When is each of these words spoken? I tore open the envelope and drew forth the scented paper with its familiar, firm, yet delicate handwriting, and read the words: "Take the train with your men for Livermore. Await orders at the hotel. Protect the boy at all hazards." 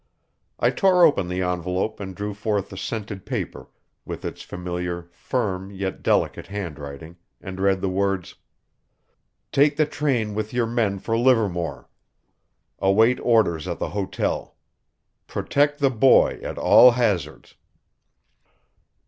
I 0.57 0.71
tore 0.71 1.05
open 1.05 1.27
the 1.27 1.43
envelope 1.43 1.99
and 1.99 2.15
drew 2.15 2.33
forth 2.33 2.69
the 2.69 2.75
scented 2.75 3.23
paper 3.23 3.67
with 4.03 4.25
its 4.25 4.41
familiar, 4.41 5.11
firm, 5.11 5.69
yet 5.69 6.01
delicate 6.01 6.47
handwriting, 6.47 7.17
and 7.39 7.59
read 7.61 7.81
the 7.81 7.87
words: 7.87 8.33
"Take 9.51 9.77
the 9.77 9.85
train 9.85 10.33
with 10.33 10.55
your 10.55 10.65
men 10.65 10.97
for 10.97 11.15
Livermore. 11.15 11.87
Await 12.79 13.19
orders 13.19 13.67
at 13.67 13.77
the 13.77 13.89
hotel. 13.89 14.55
Protect 15.27 15.77
the 15.77 15.91
boy 15.91 16.39
at 16.41 16.57
all 16.57 16.89
hazards." 16.89 17.53